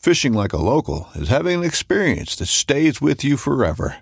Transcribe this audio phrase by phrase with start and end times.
[0.00, 3.96] Fishing like a local is having an experience that stays with you forever.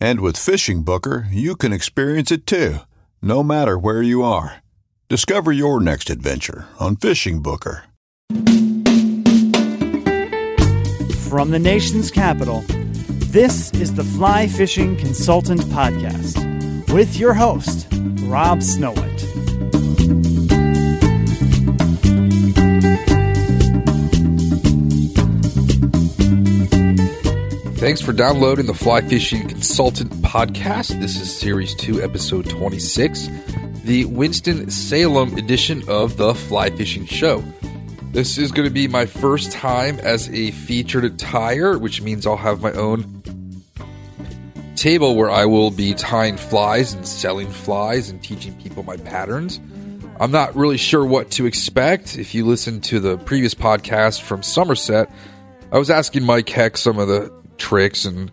[0.00, 2.78] And with Fishing Booker, you can experience it too,
[3.22, 4.64] no matter where you are.
[5.08, 7.84] Discover your next adventure on Fishing Booker.
[11.28, 12.64] From the nation's capital,
[13.30, 17.86] this is the Fly Fishing Consultant Podcast with your host,
[18.22, 19.13] Rob Snowhite.
[27.84, 30.98] Thanks for downloading the Fly Fishing Consultant Podcast.
[31.02, 33.28] This is Series 2, Episode 26,
[33.84, 37.44] the Winston-Salem edition of the Fly Fishing Show.
[38.04, 42.38] This is going to be my first time as a featured tire, which means I'll
[42.38, 43.22] have my own
[44.76, 49.60] table where I will be tying flies and selling flies and teaching people my patterns.
[50.18, 52.16] I'm not really sure what to expect.
[52.16, 55.10] If you listen to the previous podcast from Somerset,
[55.70, 58.30] I was asking Mike Heck some of the tricks and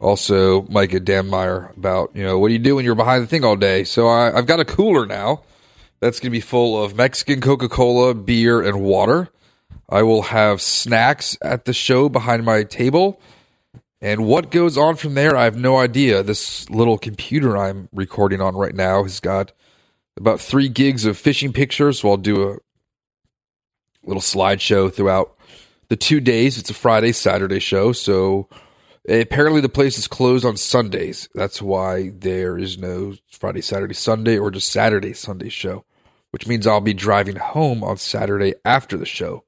[0.00, 3.44] also Micah Danmeyer about, you know, what do you do when you're behind the thing
[3.44, 3.84] all day?
[3.84, 5.42] So I, I've got a cooler now
[6.00, 9.30] that's going to be full of Mexican Coca Cola, beer, and water.
[9.88, 13.20] I will have snacks at the show behind my table.
[14.00, 16.22] And what goes on from there, I have no idea.
[16.22, 19.52] This little computer I'm recording on right now has got
[20.16, 22.00] about three gigs of fishing pictures.
[22.00, 22.58] So I'll do a
[24.04, 25.38] little slideshow throughout
[25.88, 26.58] the two days.
[26.58, 27.92] It's a Friday, Saturday show.
[27.92, 28.48] So
[29.08, 31.28] apparently the place is closed on Sundays.
[31.34, 35.84] That's why there is no Friday, Saturday, Sunday, or just Saturday, Sunday show,
[36.30, 39.44] which means I'll be driving home on Saturday after the show.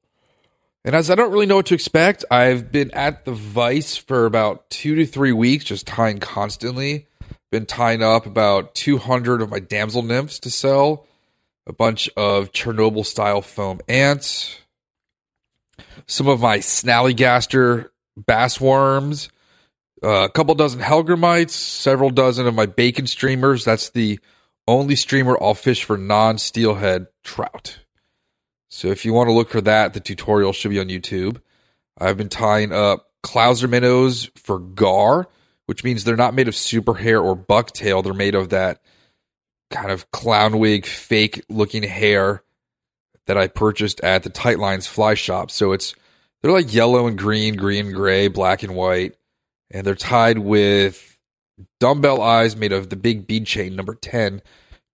[0.84, 4.24] And as I don't really know what to expect, I've been at the Vice for
[4.24, 7.08] about two to three weeks, just tying constantly.
[7.50, 11.06] Been tying up about 200 of my damsel nymphs to sell,
[11.66, 14.60] a bunch of Chernobyl style foam ants,
[16.06, 19.28] some of my snallygaster bass worms,
[20.02, 23.64] uh, a couple dozen hellgrammites, several dozen of my bacon streamers.
[23.64, 24.20] That's the
[24.68, 27.80] only streamer I'll fish for non steelhead trout.
[28.68, 31.40] So if you want to look for that, the tutorial should be on YouTube.
[31.98, 35.28] I've been tying up Clouser minnows for gar,
[35.66, 38.04] which means they're not made of super hair or bucktail.
[38.04, 38.80] They're made of that
[39.70, 42.42] kind of clown wig, fake looking hair
[43.26, 45.50] that I purchased at the Tightlines Fly Shop.
[45.50, 45.94] So it's
[46.40, 49.16] they're like yellow and green, green, and gray, black and white,
[49.70, 51.18] and they're tied with
[51.80, 54.42] dumbbell eyes made of the big bead chain number ten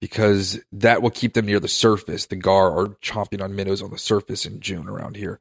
[0.01, 2.27] because that will keep them near the surface.
[2.27, 5.39] The gar are chomping on minnows on the surface in June around here.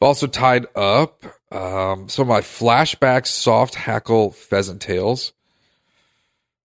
[0.00, 5.32] I've also tied up um, some of my flashback soft hackle pheasant tails.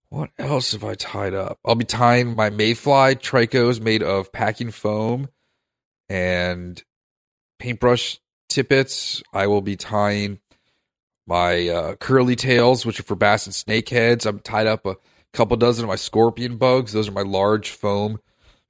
[0.08, 1.60] What else have I tied up?
[1.64, 5.28] I'll be tying my mayfly tricos made of packing foam
[6.08, 6.82] and
[7.60, 8.18] paintbrush
[8.48, 9.22] tippets.
[9.32, 10.40] I will be tying
[11.30, 14.26] my uh, curly tails, which are for bass and snakeheads.
[14.26, 14.96] I'm tied up a
[15.32, 16.92] couple dozen of my scorpion bugs.
[16.92, 18.18] Those are my large foam,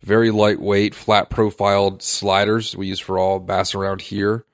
[0.03, 4.45] very lightweight, flat profiled sliders we use for all bass around here.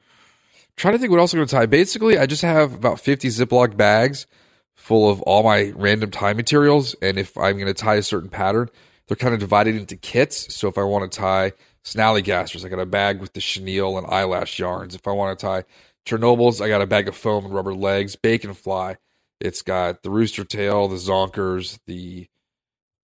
[0.77, 1.67] trying to think what else I'm going to tie.
[1.67, 4.29] Basically, I just have about 50 Ziploc bags
[4.77, 6.95] full of all my random tie materials.
[7.03, 8.69] And if I'm going to tie a certain pattern,
[9.09, 10.55] they're kind of divided into kits.
[10.55, 14.07] So if I want to tie snallygasters, I got a bag with the chenille and
[14.07, 14.95] eyelash yarns.
[14.95, 15.65] If I want to tie
[16.07, 18.97] Chernobyls, I got a bag of foam and rubber legs, bacon fly,
[19.41, 22.29] It's got the rooster tail, the zonkers, the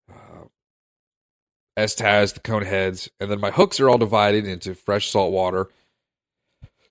[0.09, 0.47] uh,
[1.77, 5.69] Estaz, the cone heads, and then my hooks are all divided into fresh salt water.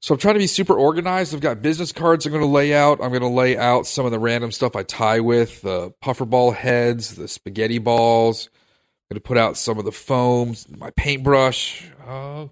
[0.01, 1.33] So I'm trying to be super organized.
[1.33, 2.99] I've got business cards I'm going to lay out.
[3.03, 6.25] I'm going to lay out some of the random stuff I tie with the puffer
[6.25, 8.49] ball heads, the spaghetti balls.
[8.51, 11.87] I'm going to put out some of the foams, my paintbrush.
[12.05, 12.47] Uh,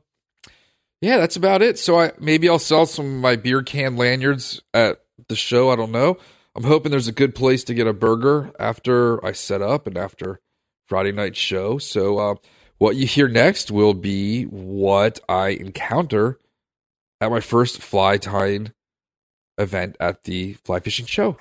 [1.01, 1.79] yeah, that's about it.
[1.79, 5.69] So I maybe I'll sell some of my beer can lanyards at the show.
[5.69, 6.17] I don't know.
[6.55, 9.97] I'm hoping there's a good place to get a burger after I set up and
[9.97, 10.39] after
[10.87, 11.77] Friday night show.
[11.77, 12.35] So uh,
[12.79, 16.39] what you hear next will be what I encounter
[17.21, 18.73] at my first fly tying
[19.57, 21.37] event at the fly fishing show.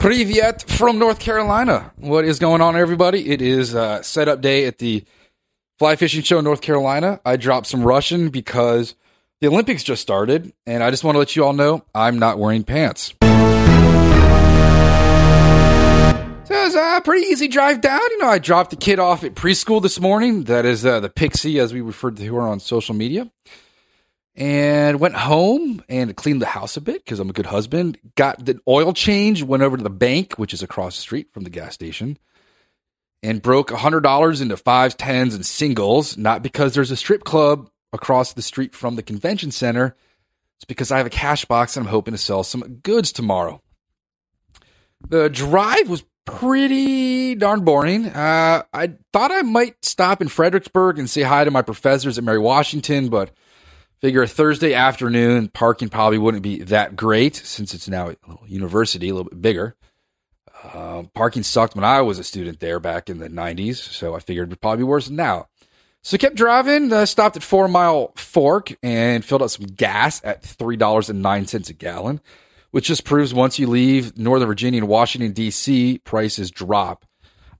[0.00, 1.92] Privyet from North Carolina.
[1.96, 3.30] What is going on, everybody?
[3.30, 5.04] It is uh, setup day at the
[5.78, 7.20] fly fishing show in North Carolina.
[7.24, 8.94] I dropped some Russian because
[9.40, 12.38] the Olympics just started, and I just want to let you all know I'm not
[12.38, 13.12] wearing pants.
[16.44, 18.00] So it was a pretty easy drive down.
[18.00, 20.44] You know, I dropped the kid off at preschool this morning.
[20.44, 23.30] That is uh, the Pixie, as we referred to her on social media.
[24.38, 27.98] And went home and cleaned the house a bit because I'm a good husband.
[28.16, 31.44] Got the oil change, went over to the bank, which is across the street from
[31.44, 32.18] the gas station,
[33.26, 36.16] and broke $100 into fives, tens, and singles.
[36.16, 39.96] Not because there's a strip club across the street from the convention center.
[40.58, 43.60] It's because I have a cash box and I'm hoping to sell some goods tomorrow.
[45.08, 48.06] The drive was pretty darn boring.
[48.06, 52.24] Uh, I thought I might stop in Fredericksburg and say hi to my professors at
[52.24, 53.32] Mary Washington, but
[54.00, 58.46] figure a Thursday afternoon parking probably wouldn't be that great since it's now a little
[58.46, 59.74] university, a little bit bigger.
[60.72, 64.20] Uh, parking sucked when I was a student there back in the 90s, so I
[64.20, 65.48] figured it would probably be worse now.
[66.02, 70.20] So I kept driving, uh, stopped at Four Mile Fork and filled up some gas
[70.24, 72.20] at $3.09 a gallon
[72.76, 77.06] which just proves once you leave Northern Virginia and Washington, D.C., prices drop.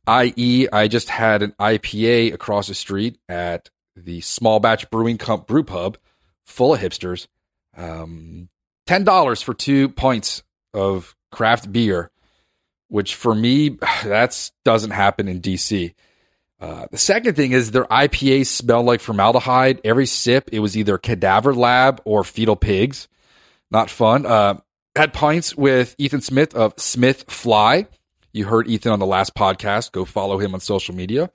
[0.06, 5.46] I.e., I just had an IPA across the street at the Small Batch Brewing Comp
[5.46, 5.96] Brew Pub,
[6.44, 7.28] full of hipsters.
[7.74, 8.50] Um,
[8.86, 10.42] $10 for two pints
[10.74, 12.10] of craft beer,
[12.88, 13.68] which for me,
[14.04, 15.94] that doesn't happen in D.C.
[16.58, 19.80] Uh, the second thing is their IPAs smell like formaldehyde.
[19.84, 23.08] Every sip, it was either cadaver lab or fetal pigs.
[23.70, 24.24] Not fun.
[24.24, 24.60] Uh,
[24.94, 27.86] had pints with Ethan Smith of Smith Fly.
[28.32, 29.92] You heard Ethan on the last podcast.
[29.92, 31.30] Go follow him on social media.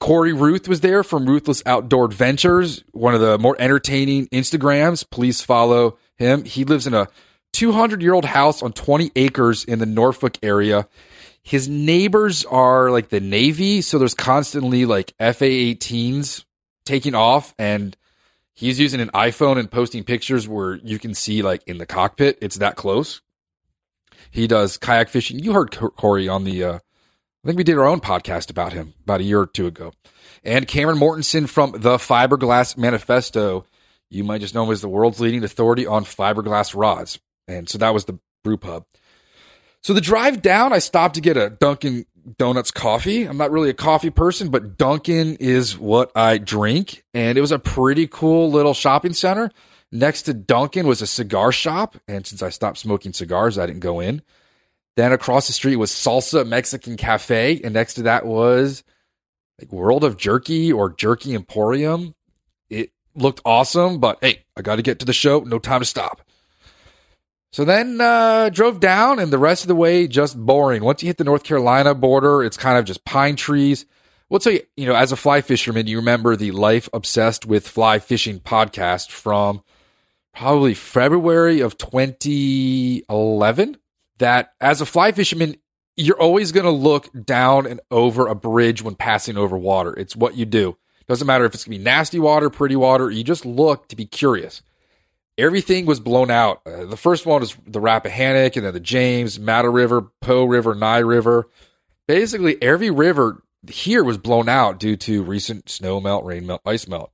[0.00, 5.08] Corey Ruth was there from Ruthless Outdoor Adventures, one of the more entertaining Instagrams.
[5.08, 6.44] Please follow him.
[6.44, 7.06] He lives in a
[7.52, 10.88] 200 year old house on 20 acres in the Norfolk area.
[11.42, 16.44] His neighbors are like the Navy, so there's constantly like FA 18s
[16.84, 17.96] taking off and
[18.54, 22.38] he's using an iPhone and posting pictures where you can see like in the cockpit.
[22.40, 23.20] It's that close.
[24.30, 25.40] He does kayak fishing.
[25.40, 28.94] You heard Corey on the, uh, I think we did our own podcast about him
[29.02, 29.92] about a year or two ago.
[30.44, 33.66] And Cameron Mortenson from the Fiberglass Manifesto.
[34.10, 37.18] You might just know him as the world's leading authority on fiberglass rods.
[37.48, 38.84] And so that was the brew pub.
[39.82, 42.06] So the drive down, I stopped to get a Dunkin'
[42.38, 43.24] Donuts coffee.
[43.24, 47.04] I'm not really a coffee person, but Dunkin' is what I drink.
[47.12, 49.50] And it was a pretty cool little shopping center.
[49.90, 51.96] Next to Dunkin' was a cigar shop.
[52.06, 54.22] And since I stopped smoking cigars, I didn't go in.
[54.94, 57.60] Then across the street was Salsa Mexican Cafe.
[57.64, 58.84] And next to that was
[59.60, 62.14] like World of Jerky or Jerky Emporium.
[62.70, 65.40] It looked awesome, but hey, I got to get to the show.
[65.40, 66.22] No time to stop.
[67.52, 70.82] So then uh, drove down, and the rest of the way just boring.
[70.82, 73.84] Once you hit the North Carolina border, it's kind of just pine trees.
[74.30, 77.68] We'll tell you, you know, as a fly fisherman, you remember the Life Obsessed with
[77.68, 79.62] Fly Fishing podcast from
[80.34, 83.76] probably February of 2011.
[84.16, 85.56] That as a fly fisherman,
[85.94, 89.92] you're always going to look down and over a bridge when passing over water.
[89.92, 90.78] It's what you do.
[91.06, 93.96] Doesn't matter if it's going to be nasty water, pretty water, you just look to
[93.96, 94.62] be curious
[95.38, 96.62] everything was blown out.
[96.66, 100.74] Uh, the first one was the Rappahannock, and then the James, Matta River, Po River,
[100.74, 101.48] Ni River.
[102.06, 106.88] Basically, every river here was blown out due to recent snow melt, rain melt, ice
[106.88, 107.12] melt.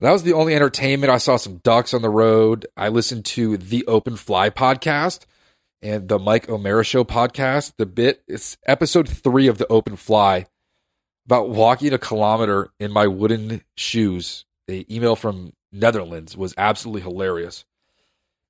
[0.00, 1.10] That was the only entertainment.
[1.10, 2.66] I saw some ducks on the road.
[2.76, 5.24] I listened to the Open Fly podcast
[5.80, 7.72] and the Mike O'Meara Show podcast.
[7.78, 10.46] The bit, it's episode three of the Open Fly
[11.24, 14.44] about walking a kilometer in my wooden shoes.
[14.68, 17.64] The email from Netherlands was absolutely hilarious.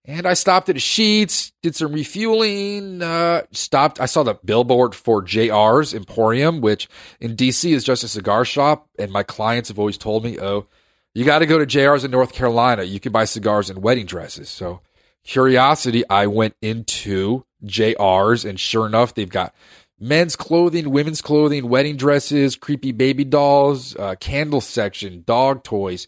[0.09, 4.00] And I stopped at a Sheetz, did some refueling, uh, stopped.
[4.00, 6.88] I saw the billboard for JR's Emporium, which
[7.21, 8.88] in DC is just a cigar shop.
[9.00, 10.66] And my clients have always told me, oh,
[11.12, 12.85] you got to go to JR's in North Carolina.
[12.85, 14.49] You can buy cigars and wedding dresses.
[14.49, 14.80] So
[15.25, 19.54] curiosity, I went into JR's, and sure enough, they've got
[19.99, 26.06] men's clothing, women's clothing, wedding dresses, creepy baby dolls, uh, candle section, dog toys,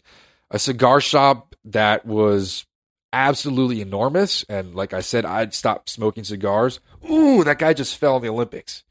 [0.51, 2.65] a cigar shop that was
[3.11, 4.43] absolutely enormous.
[4.49, 6.79] And like I said, I'd stopped smoking cigars.
[7.09, 8.83] Ooh, that guy just fell in the Olympics.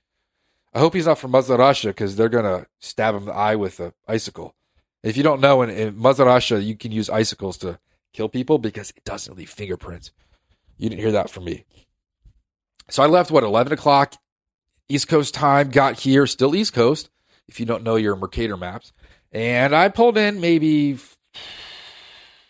[0.75, 3.81] I hope he's not from Russia because they're gonna stab him in the eye with
[3.81, 4.55] an icicle.
[5.03, 7.79] If you don't know, in, in you can use icicles to
[8.13, 10.11] kill people because it doesn't leave fingerprints.
[10.77, 11.65] You didn't hear that from me.
[12.91, 14.15] So I left what eleven o'clock
[14.89, 15.71] East Coast time.
[15.71, 17.11] Got here, still East Coast.
[17.47, 18.93] If you don't know your Mercator maps,
[19.33, 20.99] and I pulled in maybe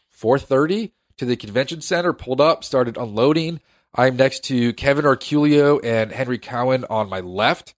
[0.08, 2.12] four thirty to the convention center.
[2.12, 3.60] Pulled up, started unloading.
[3.94, 7.74] I'm next to Kevin Arculio and Henry Cowen on my left.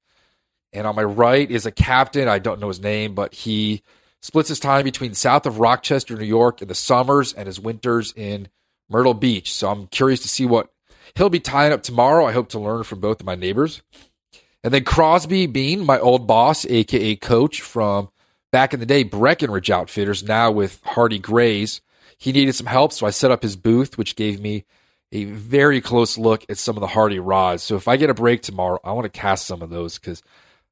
[0.73, 2.29] And on my right is a captain.
[2.29, 3.83] I don't know his name, but he
[4.23, 8.12] splits his time between south of Rochester, New York in the summers and his winters
[8.14, 8.49] in
[8.88, 9.52] Myrtle Beach.
[9.52, 10.71] So I'm curious to see what
[11.17, 12.26] he'll be tying up tomorrow.
[12.26, 13.83] I hope to learn from both of my neighbors.
[14.62, 18.11] And then Crosby Bean, my old boss, aka coach from
[18.52, 21.80] back in the day, Breckenridge Outfitters, now with Hardy Greys.
[22.19, 24.64] He needed some help, so I set up his booth, which gave me
[25.12, 27.62] a very close look at some of the Hardy rods.
[27.62, 30.23] So if I get a break tomorrow, I want to cast some of those because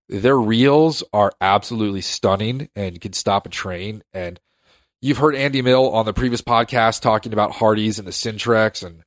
[0.08, 4.02] their reels are absolutely stunning and can stop a train.
[4.12, 4.38] And
[5.00, 9.02] you've heard Andy Mill on the previous podcast talking about Hardys and the Sintrix, and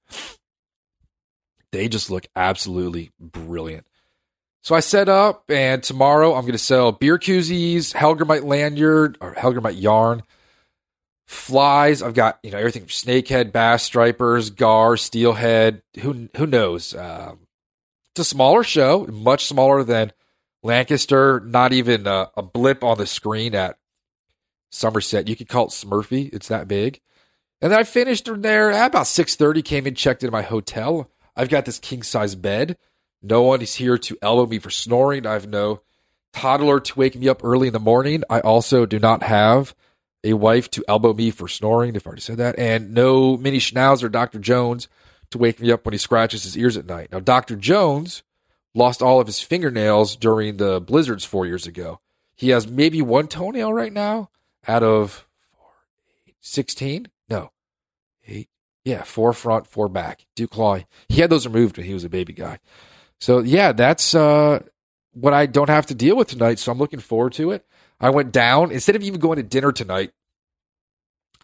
[1.72, 3.86] they just look absolutely brilliant.
[4.64, 9.34] So I set up, and tomorrow I'm going to sell beer koozies, Hellgrammite lanyard or
[9.34, 10.22] Hellgrammite yarn,
[11.26, 12.04] flies.
[12.04, 15.82] I've got you know everything from snakehead, bass stripers, gar, steelhead.
[16.02, 16.94] Who who knows?
[16.94, 17.48] Um,
[18.12, 20.12] it's a smaller show, much smaller than
[20.62, 21.40] Lancaster.
[21.40, 23.78] Not even a, a blip on the screen at
[24.70, 25.28] Somerset.
[25.28, 26.32] You could call it Smurfy.
[26.34, 27.02] It's that big.
[27.62, 29.64] And then I finished there at about six thirty.
[29.64, 31.10] Came in, checked into my hotel.
[31.36, 32.78] I've got this king size bed.
[33.22, 35.26] No one is here to elbow me for snoring.
[35.26, 35.82] I have no
[36.34, 38.24] toddler to wake me up early in the morning.
[38.30, 39.76] I also do not have
[40.24, 43.60] a wife to elbow me for snoring, if I already said that, and no mini
[43.60, 44.40] schnauzer Dr.
[44.40, 44.88] Jones
[45.32, 47.12] to wake me up when he scratches his ears at night.
[47.12, 47.56] Now, Dr.
[47.56, 48.24] Jones
[48.74, 52.00] lost all of his fingernails during the blizzards four years ago.
[52.36, 54.30] He has maybe one toenail right now
[54.68, 55.28] out of
[56.42, 57.08] 16?
[57.30, 57.52] No,
[58.28, 58.50] eight.
[58.84, 60.26] Yeah, four front, four back.
[60.36, 60.80] Duke Claw.
[61.08, 62.60] He had those removed when he was a baby guy.
[63.22, 64.64] So, yeah, that's uh,
[65.14, 66.60] what I don't have to deal with tonight.
[66.60, 67.66] So I'm looking forward to it.
[68.00, 70.12] I went down instead of even going to dinner tonight.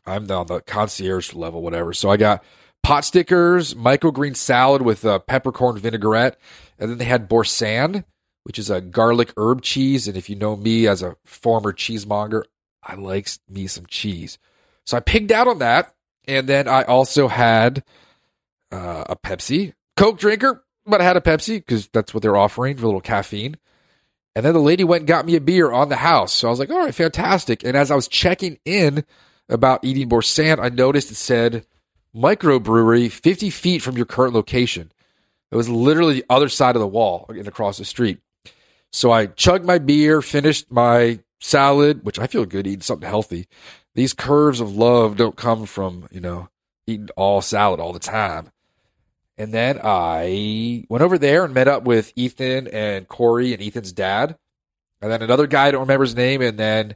[0.05, 1.93] I'm on the concierge level, whatever.
[1.93, 2.43] So I got
[2.81, 6.39] pot stickers, microgreen salad with a peppercorn vinaigrette,
[6.79, 8.05] and then they had boursin,
[8.43, 10.07] which is a garlic herb cheese.
[10.07, 12.43] And if you know me as a former cheesemonger,
[12.81, 14.39] I like me some cheese.
[14.85, 15.93] So I pigged out on that,
[16.27, 17.83] and then I also had
[18.71, 22.77] uh, a Pepsi, Coke drinker, but I had a Pepsi because that's what they're offering
[22.77, 23.57] for a little caffeine.
[24.35, 26.33] And then the lady went and got me a beer on the house.
[26.33, 27.63] So I was like, all right, fantastic.
[27.63, 29.03] And as I was checking in
[29.49, 31.65] about eating Boursin, I noticed it said
[32.15, 34.91] microbrewery 50 feet from your current location.
[35.51, 38.19] It was literally the other side of the wall and across the street.
[38.91, 43.47] So I chugged my beer, finished my salad, which I feel good eating something healthy.
[43.95, 46.49] These curves of love don't come from, you know,
[46.85, 48.51] eating all salad all the time.
[49.37, 53.91] And then I went over there and met up with Ethan and Corey and Ethan's
[53.91, 54.35] dad.
[55.01, 56.41] And then another guy, I don't remember his name.
[56.41, 56.95] And then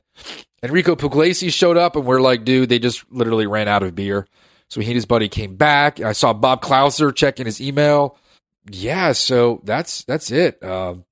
[0.64, 4.28] Enrico Puglisi showed up and we're like, dude, they just literally ran out of beer.
[4.70, 6.00] So he and his buddy came back.
[6.00, 8.18] I saw Bob Clouser checking his email.
[8.70, 10.64] Yeah, so that's that's it.
[10.64, 11.04] Um,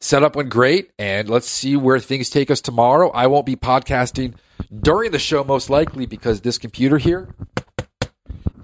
[0.00, 3.10] setup went great, and let's see where things take us tomorrow.
[3.10, 4.34] I won't be podcasting
[4.80, 7.34] during the show most likely because this computer here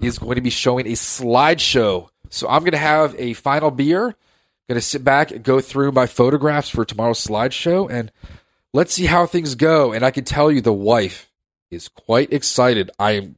[0.01, 2.09] is going to be showing a slideshow.
[2.29, 4.15] So I'm going to have a final beer.
[4.67, 8.11] Going to sit back and go through my photographs for tomorrow's slideshow, and
[8.73, 9.93] let's see how things go.
[9.93, 11.31] And I can tell you, the wife
[11.71, 12.91] is quite excited.
[12.99, 13.37] I am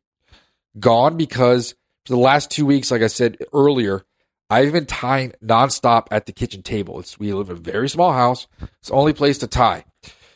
[0.79, 1.75] gone because
[2.05, 4.03] for the last two weeks, like I said earlier,
[4.49, 6.99] I've been tying nonstop at the kitchen table.
[6.99, 8.47] It's we live in a very small house.
[8.79, 9.85] It's the only place to tie.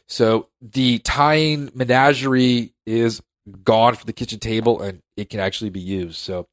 [0.06, 3.22] So the tying menagerie is
[3.64, 6.18] gone from the kitchen table and it can actually be used.
[6.18, 6.48] So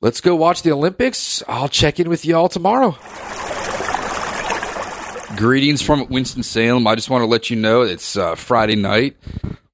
[0.00, 1.42] let's go watch the Olympics.
[1.48, 2.96] I'll check in with you all tomorrow.
[5.36, 6.86] Greetings from Winston-Salem.
[6.86, 9.16] I just want to let you know it's uh, Friday night.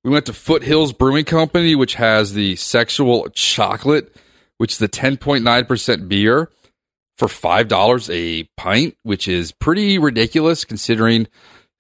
[0.02, 4.16] We went to Foothills Brewing Company, which has the sexual chocolate,
[4.56, 6.50] which is the 10.9% beer
[7.18, 11.26] for $5 a pint, which is pretty ridiculous considering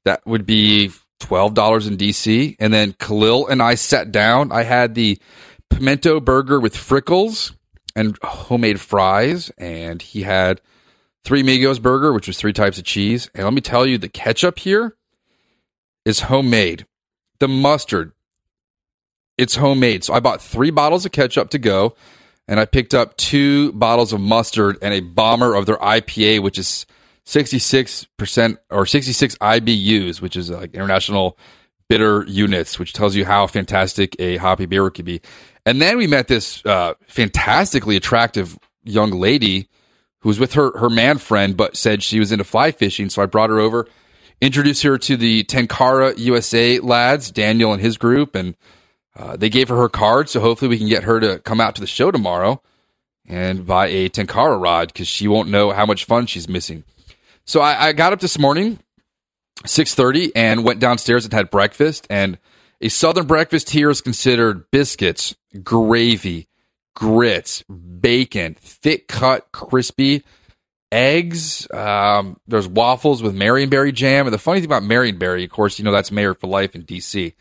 [0.04, 2.56] that would be $12 in DC.
[2.58, 4.52] And then Khalil and I sat down.
[4.52, 5.18] I had the
[5.68, 7.54] pimento burger with frickles
[7.94, 9.50] and homemade fries.
[9.58, 10.60] And he had
[11.24, 13.30] three Migos burger, which was three types of cheese.
[13.34, 14.96] And let me tell you, the ketchup here
[16.04, 16.86] is homemade.
[17.38, 18.12] The mustard,
[19.38, 20.04] it's homemade.
[20.04, 21.94] So I bought three bottles of ketchup to go,
[22.46, 26.58] and I picked up two bottles of mustard and a bomber of their IPA, which
[26.58, 26.84] is
[27.30, 31.38] 66% or 66 IBUs, which is like international
[31.88, 35.20] bitter units, which tells you how fantastic a hoppy beer could be.
[35.64, 39.68] And then we met this uh, fantastically attractive young lady
[40.20, 43.08] who was with her her man friend, but said she was into fly fishing.
[43.08, 43.86] So I brought her over,
[44.40, 48.56] introduced her to the Tenkara USA lads, Daniel and his group, and
[49.16, 50.28] uh, they gave her her card.
[50.28, 52.60] So hopefully we can get her to come out to the show tomorrow
[53.26, 56.82] and buy a Tenkara rod because she won't know how much fun she's missing.
[57.50, 58.78] So I, I got up this morning,
[59.66, 62.06] six thirty, and went downstairs and had breakfast.
[62.08, 62.38] And
[62.80, 66.46] a southern breakfast here is considered biscuits, gravy,
[66.94, 70.22] grits, bacon, thick cut, crispy,
[70.92, 71.66] eggs.
[71.72, 74.28] Um, there's waffles with Marionberry jam.
[74.28, 76.82] And the funny thing about Marionberry, of course, you know that's mayor for life in
[76.82, 77.34] D.C.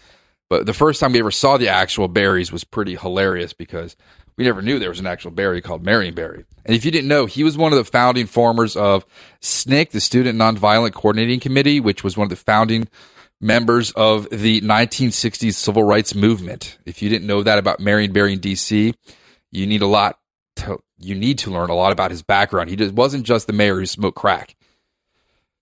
[0.49, 3.95] But the first time we ever saw the actual berries was pretty hilarious because
[4.39, 6.45] we never knew there was an actual Barry called Marionberry.
[6.63, 9.05] And if you didn't know, he was one of the founding formers of
[9.41, 12.87] SNCC, the Student Nonviolent Coordinating Committee, which was one of the founding
[13.41, 16.77] members of the 1960s civil rights movement.
[16.85, 18.93] If you didn't know that about Marion Barry in DC,
[19.51, 20.17] you need a lot
[20.55, 22.69] to, you need to learn a lot about his background.
[22.69, 24.55] He just wasn't just the mayor who smoked crack.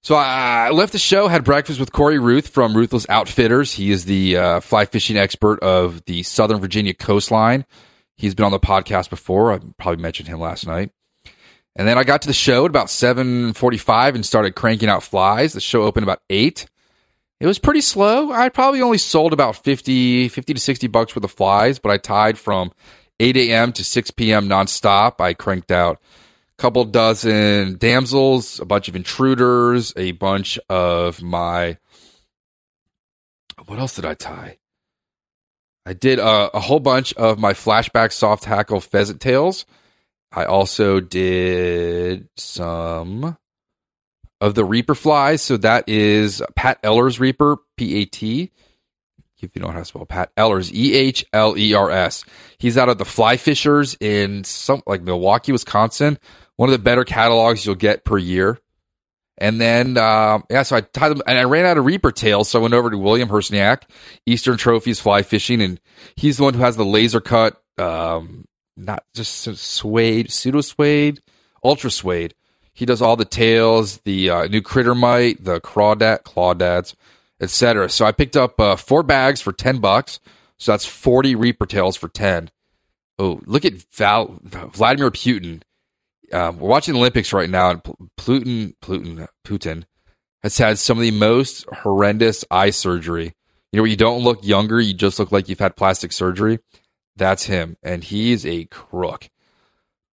[0.04, 3.74] So I left the show, had breakfast with Corey Ruth from Ruthless Outfitters.
[3.74, 7.66] He is the uh, fly fishing expert of the Southern Virginia coastline.
[8.18, 9.54] He's been on the podcast before.
[9.54, 10.92] I probably mentioned him last night.
[11.76, 15.54] And then I got to the show at about 7:45 and started cranking out flies.
[15.54, 16.66] The show opened about 8.
[17.40, 18.32] It was pretty slow.
[18.32, 21.98] I probably only sold about 50 50 to 60 bucks worth of flies, but I
[21.98, 22.72] tied from
[23.20, 23.72] 8 a.m.
[23.74, 24.50] to 6 p.m.
[24.50, 25.22] nonstop.
[25.22, 26.02] I cranked out
[26.58, 31.78] a couple dozen damsels, a bunch of intruders, a bunch of my
[33.68, 34.58] what else did I tie?
[35.88, 39.66] I did a, a whole bunch of my flashback soft hackle pheasant tails.
[40.34, 43.38] I also did some
[44.42, 45.42] of the Reaper flies.
[45.42, 48.52] So that is Pat Ehlers' Reaper, P A T.
[49.40, 52.26] If you know how to spell Pat Ehlers, E H L E R S.
[52.58, 56.20] He's out of the Fly Fishers in some like Milwaukee, Wisconsin.
[56.58, 58.60] One of the better catalogs you'll get per year.
[59.38, 62.50] And then, uh, yeah, so I tied them and I ran out of Reaper tails.
[62.50, 63.84] So I went over to William Hersniak,
[64.26, 65.80] Eastern Trophies Fly Fishing, and
[66.16, 68.46] he's the one who has the laser cut, um,
[68.76, 71.22] not just suede, pseudo suede,
[71.64, 72.34] ultra suede.
[72.74, 76.96] He does all the tails, the uh, new critter mite, the crawdad, clawdads,
[77.40, 77.90] etc.
[77.90, 80.20] So I picked up uh, four bags for 10 bucks.
[80.58, 82.50] So that's 40 Reaper tails for 10.
[83.20, 85.62] Oh, look at Val, Vladimir Putin
[86.34, 87.84] um, we're watching the Olympics right now, and
[88.18, 89.84] Putin, Putin, Putin
[90.44, 93.34] has had some of the most horrendous eye surgery.
[93.72, 96.60] You know, where you don't look younger, you just look like you've had plastic surgery.
[97.16, 99.30] That's him, and he's a crook.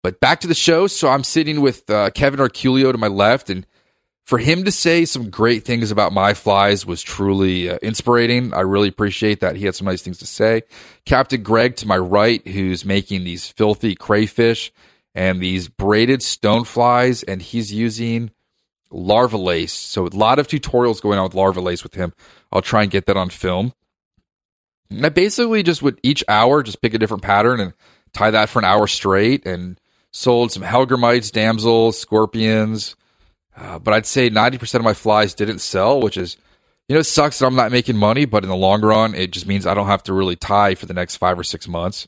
[0.02, 0.86] But back to the show.
[0.86, 3.66] So I'm sitting with uh, Kevin Arculio to my left, and
[4.24, 8.52] for him to say some great things about my flies was truly uh, inspiring.
[8.54, 9.56] I really appreciate that.
[9.56, 10.62] He had some nice things to say.
[11.04, 14.72] Captain Greg to my right, who's making these filthy crayfish
[15.14, 18.30] and these braided stoneflies, and he's using
[18.92, 19.70] Larvalace.
[19.70, 22.12] So a lot of tutorials going on with Larvalace with him.
[22.52, 23.72] I'll try and get that on film.
[24.90, 27.72] And I basically just would each hour just pick a different pattern and
[28.12, 29.80] tie that for an hour straight and
[30.12, 32.94] sold some Hellgrammites, damsels, scorpions.
[33.56, 36.36] Uh, but I'd say 90% of my flies didn't sell, which is,
[36.88, 39.32] you know, it sucks that I'm not making money, but in the long run, it
[39.32, 42.06] just means I don't have to really tie for the next five or six months.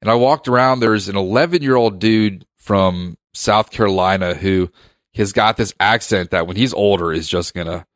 [0.00, 0.80] And I walked around.
[0.80, 4.70] There's an 11 year old dude from South Carolina who
[5.14, 7.86] has got this accent that when he's older is just gonna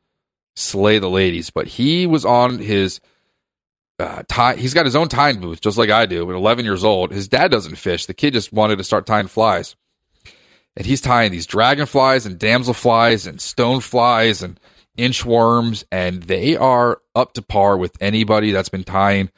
[0.57, 1.51] slay the ladies.
[1.51, 3.01] But he was on his
[3.99, 4.57] uh, tie.
[4.57, 6.29] He's got his own tying booth, just like I do.
[6.29, 8.07] At 11 years old, his dad doesn't fish.
[8.07, 9.77] The kid just wanted to start tying flies,
[10.77, 14.59] and he's tying these dragonflies and damselflies and stoneflies and
[14.99, 19.31] inchworms, and they are up to par with anybody that's been tying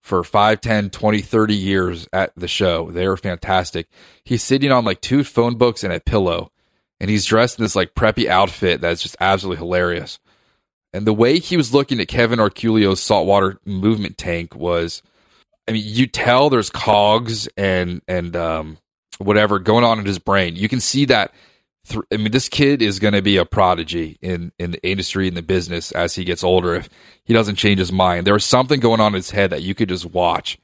[0.00, 2.90] for 5, 10, 20, 30 years at the show.
[2.90, 3.88] They are fantastic.
[4.24, 6.52] He's sitting on like two phone books and a pillow,
[7.00, 10.18] and he's dressed in this like preppy outfit that's just absolutely hilarious.
[10.92, 15.02] And the way he was looking at Kevin Arculio's saltwater movement tank was,
[15.68, 18.78] I mean, you tell there's cogs and and um,
[19.18, 20.56] whatever going on in his brain.
[20.56, 21.32] You can see that
[21.88, 25.28] th- I mean, this kid is going to be a prodigy in in the industry
[25.28, 26.74] in the business as he gets older.
[26.76, 26.88] If
[27.24, 29.74] he doesn't change his mind, there was something going on in his head that you
[29.74, 30.58] could just watch.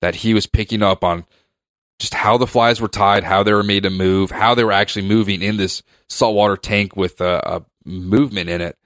[0.00, 1.24] that he was picking up on
[1.98, 4.72] just how the flies were tied, how they were made to move, how they were
[4.72, 8.76] actually moving in this saltwater tank with a, a movement in it.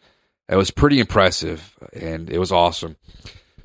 [0.49, 2.97] It was pretty impressive and it was awesome.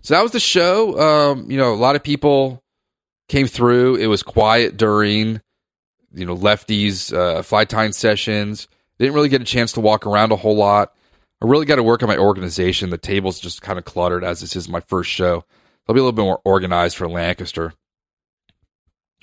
[0.02, 1.00] So that was the show.
[1.00, 2.62] Um, you know, a lot of people
[3.30, 3.96] came through.
[3.96, 5.42] It was quiet during,
[6.18, 8.68] you know, lefties, uh, fly tying sessions.
[9.00, 10.94] Didn't really get a chance to walk around a whole lot.
[11.42, 12.90] I really got to work on my organization.
[12.90, 15.46] The table's just kind of cluttered as this is my first show.
[15.88, 17.74] I'll be a little bit more organized for Lancaster.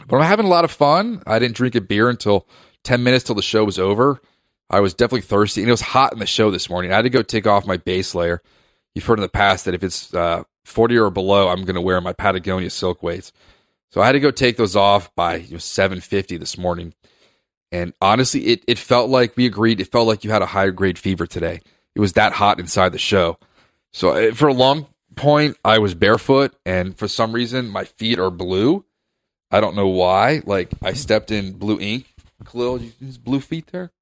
[0.06, 1.22] But I'm having a lot of fun.
[1.26, 2.46] I didn't drink a beer until
[2.84, 4.20] 10 minutes till the show was over.
[4.70, 6.92] I was definitely thirsty, and it was hot in the show this morning.
[6.92, 8.40] I had to go take off my base layer.
[8.94, 11.80] You've heard in the past that if it's uh, 40 or below, I'm going to
[11.80, 13.32] wear my Patagonia silk weights.
[13.94, 16.94] So I had to go take those off by you know, 7:50 this morning.
[17.70, 19.80] And honestly, it, it felt like we agreed.
[19.80, 21.60] It felt like you had a higher grade fever today.
[21.94, 23.38] It was that hot inside the show.
[23.92, 28.18] So uh, for a long point, I was barefoot, and for some reason, my feet
[28.18, 28.84] are blue.
[29.52, 30.42] I don't know why.
[30.44, 32.12] Like I stepped in blue ink.
[32.44, 33.92] Khalil, you use blue feet there?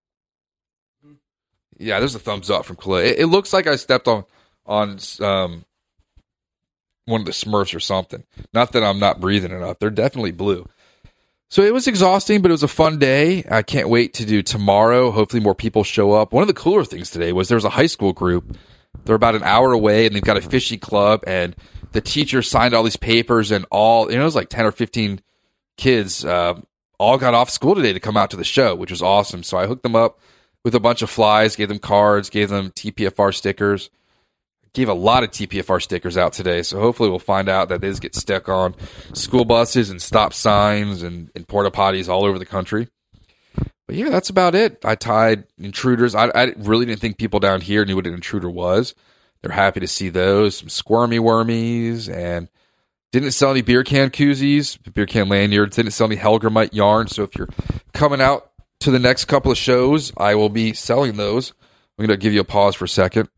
[1.76, 3.00] Yeah, there's a thumbs up from Khalil.
[3.00, 4.24] It, it looks like I stepped on
[4.64, 5.66] on um,
[7.06, 8.24] one of the Smurfs or something.
[8.52, 9.78] Not that I'm not breathing enough.
[9.78, 10.68] They're definitely blue.
[11.48, 13.44] So it was exhausting, but it was a fun day.
[13.50, 15.10] I can't wait to do tomorrow.
[15.10, 16.32] Hopefully, more people show up.
[16.32, 18.56] One of the cooler things today was there was a high school group.
[19.04, 21.22] They're about an hour away, and they've got a fishy club.
[21.26, 21.54] And
[21.92, 24.72] the teacher signed all these papers, and all you know, it was like ten or
[24.72, 25.20] fifteen
[25.76, 26.24] kids.
[26.24, 26.58] Uh,
[26.98, 29.42] all got off school today to come out to the show, which was awesome.
[29.42, 30.20] So I hooked them up
[30.64, 33.90] with a bunch of flies, gave them cards, gave them TPFR stickers
[34.74, 36.62] gave a lot of TPFR stickers out today.
[36.62, 38.74] So hopefully we'll find out that these get stuck on
[39.12, 42.88] school buses and stop signs and, and porta potties all over the country.
[43.86, 44.82] But yeah, that's about it.
[44.84, 46.14] I tied intruders.
[46.14, 48.94] I, I really didn't think people down here knew what an intruder was.
[49.42, 50.56] They're happy to see those.
[50.56, 52.48] Some squirmy wormies and
[53.10, 55.76] didn't sell any beer can koozies, beer can lanyards.
[55.76, 57.08] Didn't sell any Hellgrammite yarn.
[57.08, 57.48] So if you're
[57.92, 61.52] coming out to the next couple of shows, I will be selling those.
[61.98, 63.28] I'm going to give you a pause for a second.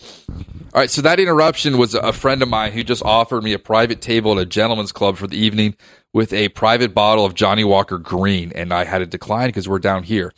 [0.00, 3.58] All right, so that interruption was a friend of mine who just offered me a
[3.60, 5.76] private table at a gentleman's club for the evening
[6.12, 9.78] with a private bottle of Johnnie Walker Green, and I had to decline because we're
[9.78, 10.32] down here.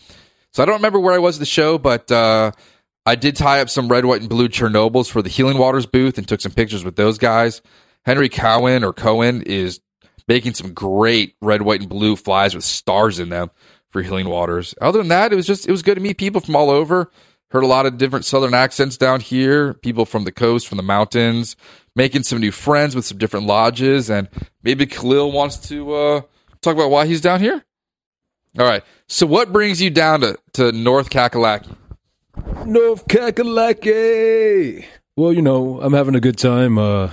[0.52, 2.52] So I don't remember where I was at the show, but uh,
[3.06, 6.18] I did tie up some red, white, and blue Chernobyls for the Healing Waters booth
[6.18, 7.62] and took some pictures with those guys.
[8.04, 9.80] Henry Cowen or Cohen is
[10.28, 13.50] making some great red, white, and blue flies with stars in them
[13.90, 14.74] for Healing Waters.
[14.80, 17.10] Other than that, it was just it was good to meet people from all over.
[17.56, 20.82] Heard a lot of different southern accents down here, people from the coast, from the
[20.82, 21.56] mountains,
[21.94, 24.10] making some new friends with some different lodges.
[24.10, 24.28] And
[24.62, 26.20] maybe Khalil wants to uh,
[26.60, 27.64] talk about why he's down here.
[28.58, 28.84] All right.
[29.08, 31.74] So, what brings you down to, to North Kakalaki?
[32.66, 34.84] North Kakalaki.
[35.16, 37.08] Well, you know, I'm having a good time uh,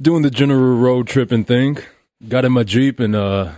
[0.00, 1.78] doing the general road tripping thing.
[2.28, 3.54] Got in my Jeep and uh,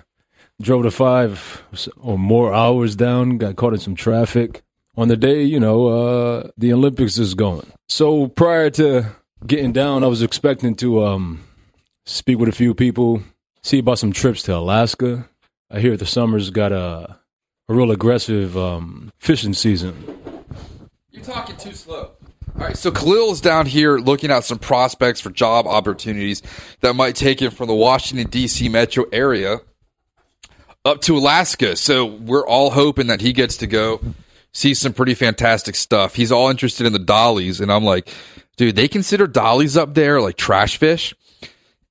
[0.62, 1.62] drove the five
[1.98, 4.63] or more hours down, got caught in some traffic
[4.96, 7.70] on the day, you know, uh, the Olympics is going.
[7.88, 11.44] So prior to getting down, I was expecting to um,
[12.06, 13.22] speak with a few people,
[13.62, 15.28] see about some trips to Alaska.
[15.70, 17.18] I hear the summer's got a,
[17.68, 19.96] a real aggressive um, fishing season.
[21.10, 22.12] You're talking too slow.
[22.56, 26.40] All right, so Khalil is down here looking at some prospects for job opportunities
[26.82, 28.68] that might take him from the Washington, D.C.
[28.68, 29.58] metro area
[30.84, 31.74] up to Alaska.
[31.74, 34.00] So we're all hoping that he gets to go
[34.54, 36.14] sees some pretty fantastic stuff.
[36.14, 38.08] He's all interested in the dollies, and I'm like,
[38.56, 41.14] dude, they consider dollies up there like trash fish.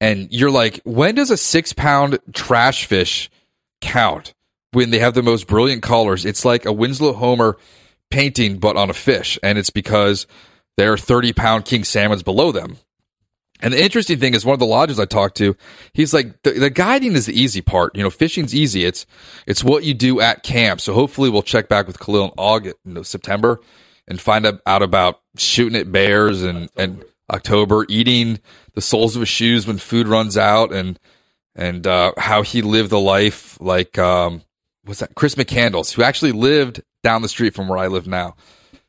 [0.02, 3.30] And you're like, when does a six pound trash fish
[3.82, 4.34] count?
[4.71, 7.58] When they have the most brilliant colors, it's like a Winslow Homer
[8.10, 10.26] painting, but on a fish, and it's because
[10.78, 12.78] there are 30 pound king salmons below them.
[13.63, 15.56] And the interesting thing is, one of the lodges I talked to,
[15.93, 17.95] he's like, the, the, guiding is the easy part.
[17.95, 18.84] You know, fishing's easy.
[18.84, 19.06] It's
[19.47, 20.82] it's what you do at camp.
[20.82, 23.62] So hopefully, we'll check back with Khalil in August, you know, September,
[24.06, 28.41] and find out about shooting at bears and and October, eating
[28.73, 30.99] the soles of his shoes when food runs out, and
[31.56, 34.41] and uh, how he lived the life like um,
[34.84, 35.15] what's that?
[35.15, 38.36] Chris McCandless, who actually lived down the street from where I live now.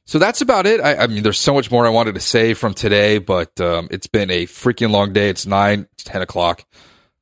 [0.06, 0.80] So that's about it.
[0.80, 3.88] I, I, mean, there's so much more I wanted to say from today, but um,
[3.90, 5.30] it's been a freaking long day.
[5.30, 6.64] It's nine, it's 10 o'clock,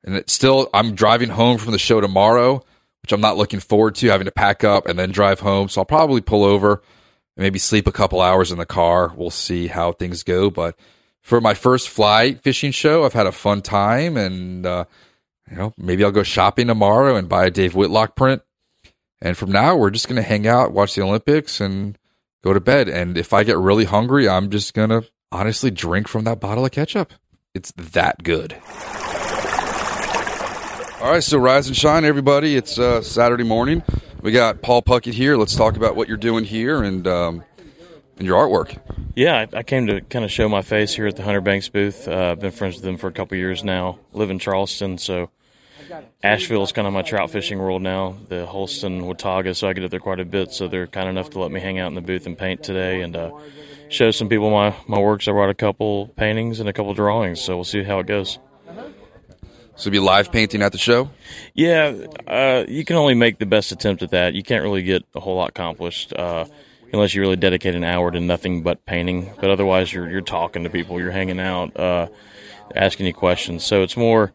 [0.03, 0.69] and it's still.
[0.75, 2.65] I'm driving home from the show tomorrow,
[3.03, 5.69] which I'm not looking forward to having to pack up and then drive home.
[5.69, 6.83] So I'll probably pull over
[7.37, 9.13] and maybe sleep a couple hours in the car.
[9.15, 10.51] We'll see how things go.
[10.51, 10.77] But
[11.21, 14.87] for my first fly fishing show, I've had a fun time, and uh,
[15.49, 18.43] you know, maybe I'll go shopping tomorrow and buy a Dave Whitlock print.
[19.21, 21.97] And from now, we're just going to hang out, watch the Olympics, and
[22.43, 22.89] go to bed.
[22.89, 26.65] And if I get really hungry, I'm just going to honestly drink from that bottle
[26.65, 27.13] of ketchup.
[27.55, 28.57] It's that good.
[31.01, 32.55] All right, so rise and shine, everybody.
[32.55, 33.83] It's uh, Saturday morning.
[34.23, 35.37] We got Paul Puckett here.
[35.37, 37.45] Let's talk about what you're doing here and um,
[38.19, 38.79] and your artwork.
[39.17, 41.69] Yeah, I, I came to kind of show my face here at the Hunter Banks
[41.69, 42.07] booth.
[42.07, 43.99] Uh, I've been friends with them for a couple years now.
[44.13, 45.31] Live in Charleston, so
[46.23, 48.17] Asheville is kind of my trout fishing world now.
[48.29, 50.53] The Holston, Watauga, so I get up there quite a bit.
[50.53, 53.03] So they're kind enough to let me hang out in the booth and paint today
[53.03, 53.31] and uh,
[53.89, 55.29] show some people my my works.
[55.29, 58.39] I brought a couple paintings and a couple drawings, so we'll see how it goes.
[59.75, 61.11] So be live painting at the show.
[61.55, 61.95] Yeah,
[62.27, 64.35] uh, you can only make the best attempt at that.
[64.35, 66.45] You can't really get a whole lot accomplished uh,
[66.93, 69.33] unless you really dedicate an hour to nothing but painting.
[69.41, 72.09] But otherwise, you're you're talking to people, you're hanging out, uh,
[72.75, 73.65] asking you questions.
[73.65, 74.33] So it's more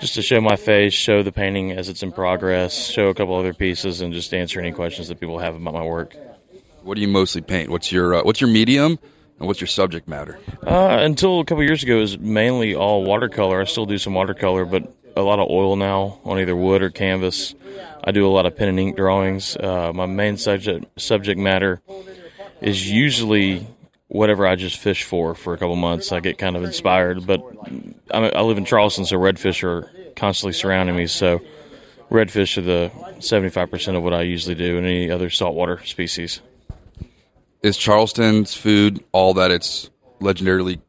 [0.00, 3.34] just to show my face, show the painting as it's in progress, show a couple
[3.36, 6.16] other pieces, and just answer any questions that people have about my work.
[6.82, 7.70] What do you mostly paint?
[7.70, 8.98] What's your uh, what's your medium
[9.38, 10.38] and what's your subject matter?
[10.62, 13.60] Uh, until a couple years ago, it was mainly all watercolor.
[13.60, 16.90] I still do some watercolor, but a lot of oil now on either wood or
[16.90, 17.54] canvas.
[18.02, 19.56] I do a lot of pen and ink drawings.
[19.56, 21.80] Uh, my main subject subject matter
[22.60, 23.66] is usually
[24.14, 26.12] whatever I just fish for for a couple months.
[26.12, 27.42] I get kind of inspired, but
[28.12, 31.08] I, I live in Charleston, so redfish are constantly surrounding me.
[31.08, 31.40] So
[32.10, 35.84] redfish are the seventy five percent of what I usually do, and any other saltwater
[35.84, 36.40] species.
[37.62, 40.80] Is Charleston's food all that it's legendarily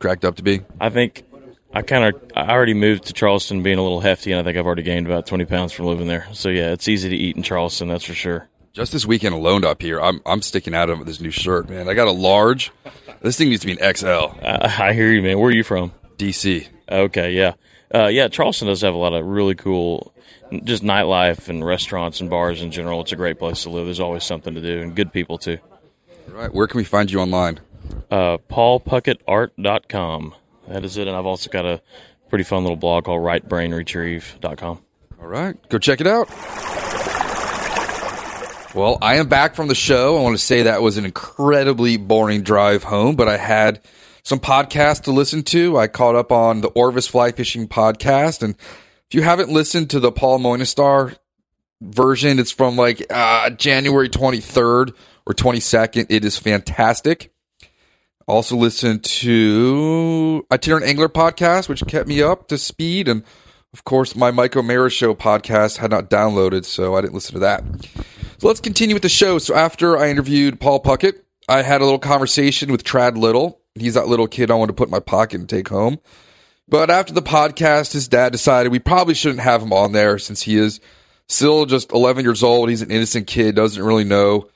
[0.00, 0.62] cracked up to be?
[0.80, 1.22] I think
[1.72, 4.58] I kind of I already moved to Charleston being a little hefty, and I think
[4.58, 6.26] I've already gained about twenty pounds from living there.
[6.32, 8.48] So yeah, it's easy to eat in Charleston, that's for sure.
[8.76, 11.88] Just this weekend alone up here, I'm I'm sticking out of this new shirt, man.
[11.88, 12.70] I got a large.
[13.22, 14.06] This thing needs to be an XL.
[14.06, 15.38] I, I hear you, man.
[15.38, 15.92] Where are you from?
[16.18, 16.68] DC.
[16.86, 17.54] Okay, yeah,
[17.94, 18.28] uh, yeah.
[18.28, 20.12] Charleston does have a lot of really cool,
[20.62, 23.00] just nightlife and restaurants and bars in general.
[23.00, 23.86] It's a great place to live.
[23.86, 25.56] There's always something to do and good people too.
[26.28, 27.60] All right, where can we find you online?
[28.10, 30.34] Uh, PaulPuckettArt.com.
[30.68, 31.80] That is it, and I've also got a
[32.28, 34.82] pretty fun little blog called RightBrainRetrieve.com.
[35.18, 36.28] All right, go check it out.
[38.76, 40.18] Well, I am back from the show.
[40.18, 43.80] I want to say that was an incredibly boring drive home, but I had
[44.22, 45.78] some podcasts to listen to.
[45.78, 49.98] I caught up on the Orvis Fly Fishing podcast, and if you haven't listened to
[49.98, 51.16] the Paul Moinistar
[51.80, 54.92] version, it's from like uh, January 23rd
[55.24, 56.08] or 22nd.
[56.10, 57.32] It is fantastic.
[58.28, 63.08] Also listened to Itinerant Angler podcast, which kept me up to speed.
[63.08, 63.24] And
[63.72, 67.40] of course, my Mike O'Meara show podcast had not downloaded, so I didn't listen to
[67.40, 67.64] that.
[68.38, 69.38] So let's continue with the show.
[69.38, 73.60] So after I interviewed Paul Puckett, I had a little conversation with Trad Little.
[73.74, 75.98] He's that little kid I wanted to put in my pocket and take home.
[76.68, 80.42] But after the podcast, his dad decided we probably shouldn't have him on there since
[80.42, 80.80] he is
[81.28, 82.68] still just 11 years old.
[82.68, 84.48] He's an innocent kid, doesn't really know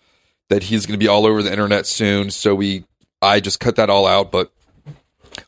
[0.48, 2.30] that he's going to be all over the internet soon.
[2.30, 2.84] So we,
[3.22, 4.30] I just cut that all out.
[4.30, 4.52] But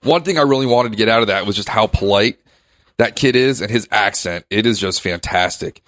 [0.03, 2.39] one thing I really wanted to get out of that was just how polite
[2.97, 4.47] that kid is and his accent.
[4.49, 5.83] It is just fantastic.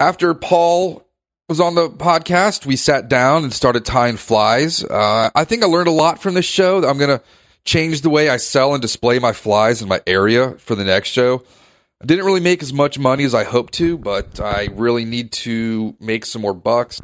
[0.00, 1.04] After Paul
[1.48, 4.84] was on the podcast, we sat down and started tying flies.
[4.84, 6.86] Uh, I think I learned a lot from this show.
[6.86, 7.24] I'm going to
[7.64, 11.08] change the way I sell and display my flies in my area for the next
[11.08, 11.42] show.
[12.02, 15.32] I didn't really make as much money as I hoped to, but I really need
[15.32, 17.00] to make some more bucks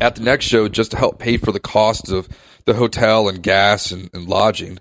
[0.00, 2.28] at the next show just to help pay for the costs of
[2.64, 4.78] the hotel and gas and, and lodging.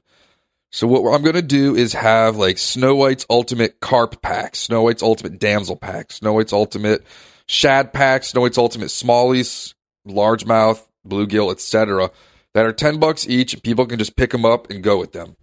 [0.71, 5.39] So what I'm going to do is have like Snowhite's Ultimate Carp Pack, Snowhite's Ultimate
[5.39, 7.03] Damsel Pack, Snowhite's Ultimate
[7.47, 9.73] Shad Pack, Snowhite's Ultimate Smallies,
[10.07, 12.11] Largemouth, Bluegill, etc.
[12.53, 13.61] That are 10 bucks each.
[13.63, 15.35] People can just pick them up and go with them.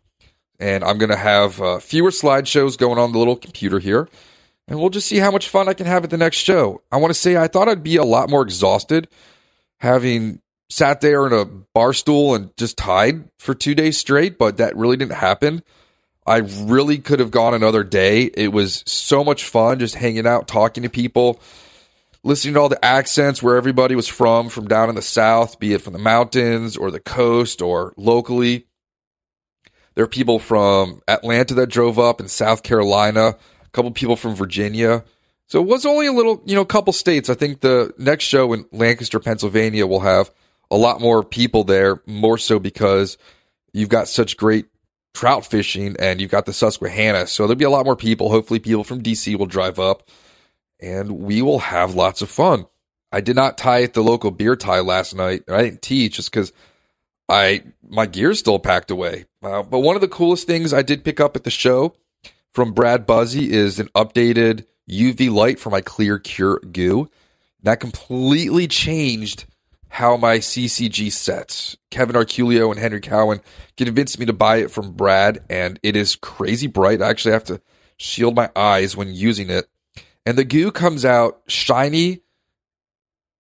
[0.59, 4.09] And I'm going to have uh, fewer slideshows going on the little computer here.
[4.69, 6.83] And we'll just see how much fun I can have at the next show.
[6.93, 9.09] I want to say I thought I'd be a lot more exhausted
[9.81, 14.59] having sat there in a bar stool and just tied for two days straight, but
[14.59, 15.63] that really didn't happen.
[16.27, 18.25] I really could have gone another day.
[18.25, 21.41] It was so much fun just hanging out, talking to people,
[22.23, 25.73] listening to all the accents where everybody was from, from down in the South, be
[25.73, 28.67] it from the mountains or the coast or locally.
[29.95, 34.35] There are people from Atlanta that drove up in South Carolina, a couple people from
[34.35, 35.05] Virginia.
[35.47, 37.29] So it was only a little, you know, a couple states.
[37.29, 40.31] I think the next show in Lancaster, Pennsylvania will have
[40.71, 43.19] a lot more people there, more so because
[43.73, 44.67] you've got such great
[45.13, 47.27] trout fishing and you've got the Susquehanna.
[47.27, 48.31] So there'll be a lot more people.
[48.31, 50.09] Hopefully, people from DC will drive up
[50.83, 52.67] and we will have lots of fun.
[53.13, 55.43] I did not tie at the local beer tie last night.
[55.49, 56.53] I didn't teach just because
[57.29, 59.27] I my gear's still packed away.
[59.43, 61.95] Uh, but one of the coolest things I did pick up at the show
[62.53, 67.09] from Brad Buzzi is an updated UV light for my clear cure goo.
[67.63, 69.45] That completely changed
[69.89, 71.77] how my CCG sets.
[71.91, 73.41] Kevin Arculio and Henry Cowen
[73.77, 77.03] convinced me to buy it from Brad, and it is crazy bright.
[77.03, 77.61] I actually have to
[77.97, 79.69] shield my eyes when using it.
[80.27, 82.21] And the goo comes out shiny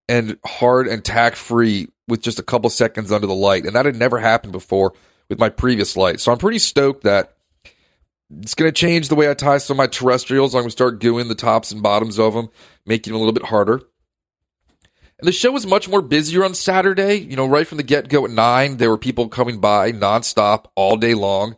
[0.08, 3.64] and hard and tack free with just a couple seconds under the light.
[3.64, 4.92] And that had never happened before
[5.28, 6.20] with my previous light.
[6.20, 7.36] So I'm pretty stoked that
[8.38, 10.54] it's going to change the way I tie some of my terrestrials.
[10.54, 12.48] I'm going to start gooing the tops and bottoms of them,
[12.86, 13.80] making them a little bit harder.
[15.18, 17.16] And the show was much more busier on Saturday.
[17.16, 20.66] You know, right from the get go at nine, there were people coming by nonstop
[20.74, 21.56] all day long.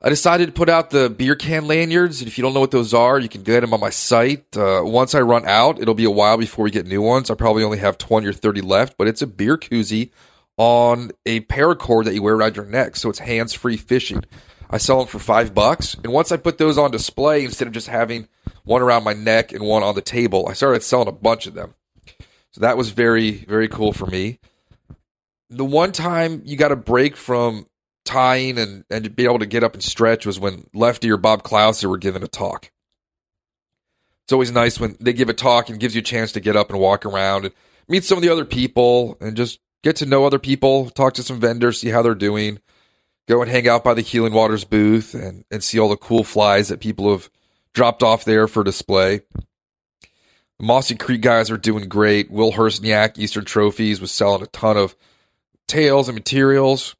[0.00, 2.20] I decided to put out the beer can lanyards.
[2.20, 4.56] And if you don't know what those are, you can get them on my site.
[4.56, 7.30] Uh, once I run out, it'll be a while before we get new ones.
[7.30, 10.10] I probably only have 20 or 30 left, but it's a beer koozie
[10.56, 12.96] on a paracord that you wear around your neck.
[12.96, 14.24] So it's hands free fishing.
[14.70, 15.94] I sell them for five bucks.
[15.94, 18.28] And once I put those on display, instead of just having
[18.64, 21.54] one around my neck and one on the table, I started selling a bunch of
[21.54, 21.74] them.
[22.52, 24.38] So that was very, very cool for me.
[25.50, 27.66] The one time you got a break from
[28.08, 31.42] tying and, and be able to get up and stretch was when Lefty or Bob
[31.42, 32.70] Clouser were giving a talk.
[34.24, 36.56] It's always nice when they give a talk and gives you a chance to get
[36.56, 37.54] up and walk around and
[37.86, 41.22] meet some of the other people and just get to know other people, talk to
[41.22, 42.60] some vendors, see how they're doing,
[43.28, 46.24] go and hang out by the Healing Waters booth and, and see all the cool
[46.24, 47.28] flies that people have
[47.74, 49.20] dropped off there for display.
[50.58, 52.30] The Mossy Creek guys are doing great.
[52.30, 54.96] Will Hurstniak, Eastern Trophies, was selling a ton of
[55.66, 56.96] tails and materials.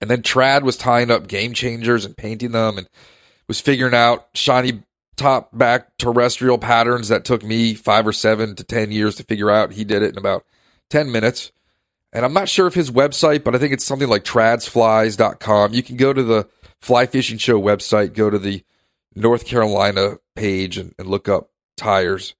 [0.00, 2.88] And then Trad was tying up game changers and painting them and
[3.48, 4.82] was figuring out shiny
[5.16, 9.50] top back terrestrial patterns that took me five or seven to 10 years to figure
[9.50, 9.72] out.
[9.72, 10.46] He did it in about
[10.88, 11.52] 10 minutes.
[12.12, 15.74] And I'm not sure if his website, but I think it's something like tradsflies.com.
[15.74, 16.48] You can go to the
[16.80, 18.64] Fly Fishing Show website, go to the
[19.14, 22.34] North Carolina page and, and look up tyers.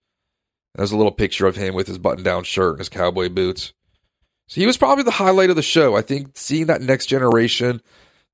[0.75, 3.73] There's a little picture of him with his button down shirt and his cowboy boots.
[4.51, 5.95] So he was probably the highlight of the show.
[5.95, 7.81] I think seeing that next generation,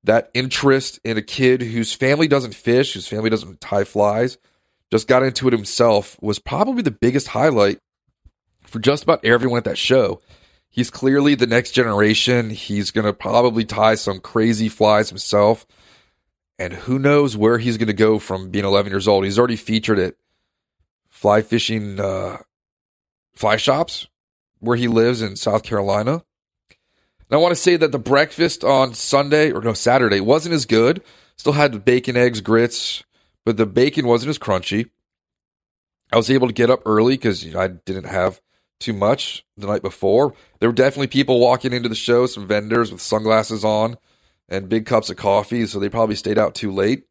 [0.03, 4.39] that interest in a kid whose family doesn't fish, whose family doesn't tie flies,
[4.89, 7.77] just got into it himself was probably the biggest highlight
[8.63, 10.19] for just about everyone at that show.
[10.71, 12.49] He's clearly the next generation.
[12.49, 15.67] He's going to probably tie some crazy flies himself.
[16.57, 19.23] And who knows where he's going to go from being 11 years old.
[19.23, 20.15] He's already featured at
[21.09, 22.37] fly fishing uh,
[23.35, 24.07] fly shops
[24.59, 26.23] where he lives in South Carolina.
[27.29, 30.65] And I want to say that the breakfast on Sunday or no Saturday wasn't as
[30.65, 31.01] good.
[31.35, 33.03] Still had bacon, eggs, grits,
[33.45, 34.89] but the bacon wasn't as crunchy.
[36.11, 38.41] I was able to get up early because you know, I didn't have
[38.79, 40.33] too much the night before.
[40.59, 43.97] There were definitely people walking into the show, some vendors with sunglasses on
[44.49, 47.03] and big cups of coffee, so they probably stayed out too late.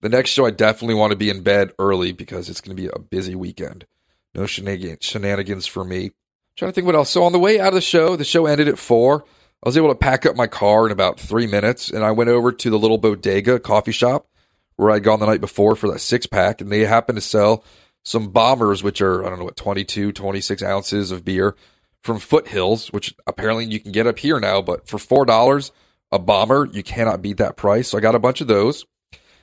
[0.00, 2.82] The next show, I definitely want to be in bed early because it's going to
[2.82, 3.86] be a busy weekend.
[4.34, 6.12] No shenanigans for me.
[6.58, 7.10] Trying to think what else.
[7.10, 9.24] So on the way out of the show, the show ended at four.
[9.62, 12.30] I was able to pack up my car in about three minutes, and I went
[12.30, 14.26] over to the little bodega coffee shop
[14.74, 17.62] where I'd gone the night before for that six pack, and they happened to sell
[18.02, 21.54] some bombers, which are, I don't know what, 22, 26 ounces of beer
[22.02, 25.70] from Foothills, which apparently you can get up here now, but for $4
[26.10, 27.86] a bomber, you cannot beat that price.
[27.86, 28.84] So I got a bunch of those.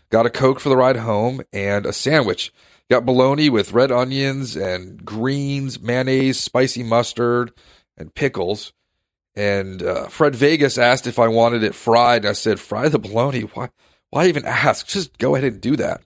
[0.10, 2.52] Got a Coke for the ride home and a sandwich.
[2.90, 7.52] Got bologna with red onions and greens, mayonnaise, spicy mustard,
[7.98, 8.74] and pickles.
[9.36, 12.26] And uh, Fred Vegas asked if I wanted it fried.
[12.26, 13.42] I said, fry the bologna.
[13.42, 13.70] Why,
[14.12, 14.88] why even ask?
[14.88, 16.02] Just go ahead and do that.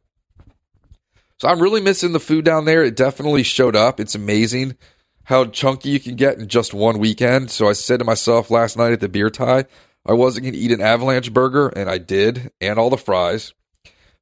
[1.38, 2.84] So I'm really missing the food down there.
[2.84, 4.00] It definitely showed up.
[4.00, 4.78] It's amazing
[5.24, 7.52] how chunky you can get in just one weekend.
[7.52, 9.66] So I said to myself last night at the beer tie,
[10.06, 13.54] I wasn't going to eat an avalanche burger, and I did, and all the fries.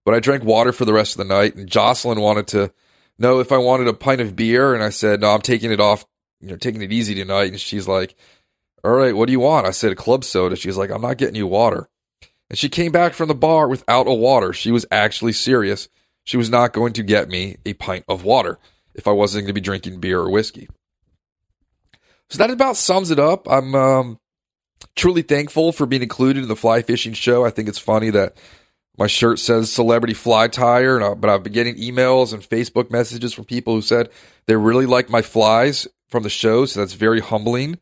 [0.08, 2.72] But I drank water for the rest of the night, and Jocelyn wanted to
[3.20, 5.82] know if I wanted a pint of beer, and I said, no, I'm taking it
[5.82, 6.06] off,
[6.40, 7.50] you know, taking it easy tonight.
[7.50, 8.16] And she's like,
[8.86, 9.68] all right, what do you want?
[9.68, 10.56] I said, a club soda.
[10.56, 11.90] She's like, I'm not getting you water.
[12.50, 14.54] And she came back from the bar without a water.
[14.54, 15.90] She was actually serious.
[16.24, 18.60] She was not going to get me a pint of water
[18.96, 20.70] if I wasn't going to be drinking beer or whiskey.
[22.30, 23.46] So that about sums it up.
[23.52, 24.20] I'm um,
[24.96, 27.44] truly thankful for being included in the fly fishing show.
[27.44, 28.38] I think it's funny that
[28.98, 33.34] my shirt says celebrity fly tyer, I, but I've been getting emails and Facebook messages
[33.34, 34.10] from people who said
[34.48, 36.66] they really like my flies from the show.
[36.66, 37.80] So that's very humbling.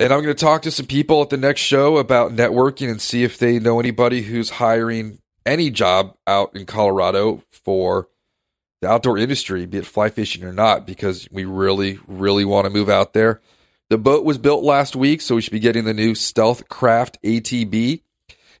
[0.00, 3.02] And I'm going to talk to some people at the next show about networking and
[3.02, 8.08] see if they know anybody who's hiring any job out in Colorado for
[8.80, 12.70] the outdoor industry, be it fly fishing or not, because we really, really want to
[12.70, 13.40] move out there.
[13.90, 17.18] The boat was built last week, so we should be getting the new Stealth Craft
[17.24, 18.02] ATB.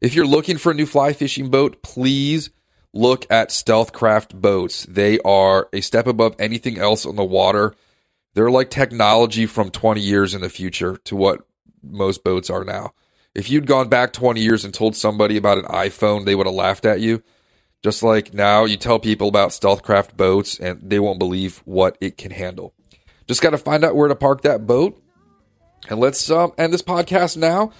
[0.00, 2.50] If you're looking for a new fly fishing boat, please
[2.92, 4.86] look at Stealthcraft boats.
[4.88, 7.74] They are a step above anything else on the water.
[8.34, 11.40] They're like technology from 20 years in the future to what
[11.82, 12.92] most boats are now.
[13.34, 16.54] If you'd gone back 20 years and told somebody about an iPhone, they would have
[16.54, 17.22] laughed at you.
[17.82, 22.16] Just like now, you tell people about Stealthcraft boats and they won't believe what it
[22.16, 22.74] can handle.
[23.26, 25.00] Just got to find out where to park that boat.
[25.88, 27.72] And let's um, end this podcast now.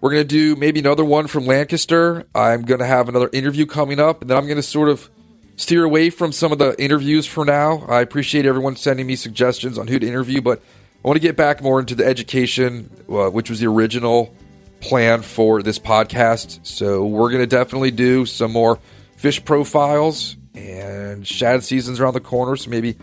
[0.00, 2.24] We're going to do maybe another one from Lancaster.
[2.34, 5.10] I'm going to have another interview coming up, and then I'm going to sort of
[5.56, 7.84] steer away from some of the interviews for now.
[7.86, 10.62] I appreciate everyone sending me suggestions on who to interview, but
[11.04, 14.34] I want to get back more into the education, uh, which was the original
[14.80, 16.66] plan for this podcast.
[16.66, 18.78] So we're going to definitely do some more
[19.18, 22.56] fish profiles and shad seasons around the corner.
[22.56, 22.96] So maybe,